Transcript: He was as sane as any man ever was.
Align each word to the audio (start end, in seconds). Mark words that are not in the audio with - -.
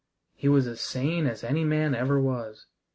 He 0.33 0.49
was 0.49 0.65
as 0.65 0.81
sane 0.81 1.27
as 1.27 1.43
any 1.43 1.63
man 1.63 1.93
ever 1.93 2.19
was. 2.19 2.65